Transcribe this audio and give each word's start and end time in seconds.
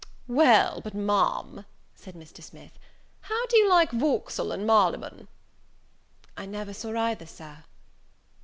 "Well, 0.27 0.81
but, 0.83 0.95
Ma'am," 0.95 1.63
said 1.93 2.15
Mr. 2.15 2.41
Smith, 2.41 2.79
"how 3.19 3.45
do 3.45 3.57
you 3.57 3.69
like 3.69 3.91
Vauxhall 3.91 4.51
and 4.51 4.65
Marybone?" 4.65 5.27
"I 6.35 6.47
never 6.47 6.73
saw 6.73 6.97
either, 6.97 7.27
Sir." 7.27 7.65